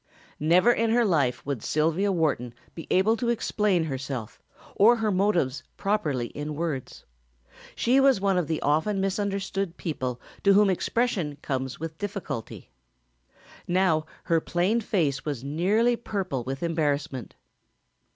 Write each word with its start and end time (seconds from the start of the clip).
Never 0.39 0.71
in 0.73 0.89
her 0.89 1.05
life 1.05 1.45
would 1.45 1.61
Sylvia 1.61 2.11
Wharton 2.11 2.55
be 2.73 2.87
able 2.89 3.15
to 3.17 3.29
explain 3.29 3.83
herself 3.83 4.41
or 4.75 4.95
her 4.95 5.11
motives 5.11 5.61
properly 5.77 6.29
in 6.29 6.55
words. 6.55 7.05
She 7.75 7.99
was 7.99 8.19
one 8.19 8.35
of 8.35 8.47
the 8.47 8.59
often 8.63 8.99
misunderstood 8.99 9.77
people 9.77 10.19
to 10.43 10.53
whom 10.53 10.71
expression 10.71 11.35
comes 11.43 11.79
with 11.79 11.99
difficulty. 11.99 12.71
Now 13.67 14.07
her 14.23 14.41
plain 14.41 14.81
face 14.81 15.23
was 15.23 15.43
nearly 15.43 15.95
purple 15.95 16.43
with 16.43 16.63
embarrassment. 16.63 17.35